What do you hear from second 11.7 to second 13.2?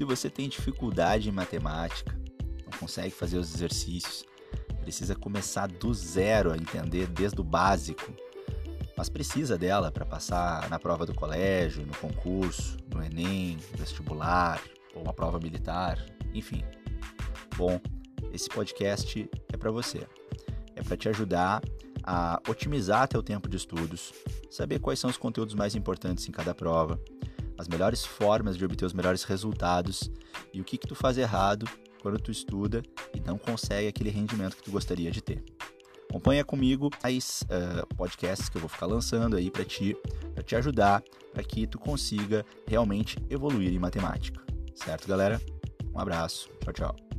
no concurso, no